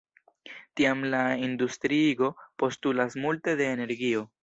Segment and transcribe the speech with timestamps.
[0.79, 1.19] Tiam la
[1.49, 2.33] industriigo
[2.65, 4.31] postulas multe de energio.